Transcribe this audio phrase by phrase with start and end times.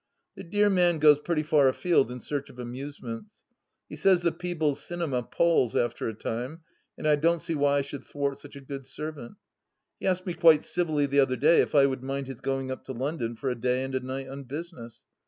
[0.33, 3.45] The dear man goes pretty far afield in search of amusements;
[3.87, 6.61] he says the Peebles cinema palls after a time,
[6.97, 9.35] and I don't see why I should thwart such a good servant.
[9.99, 12.83] He asked me quite civilly the other day if I would mind his going up
[12.85, 15.03] to London for a day and a night on business.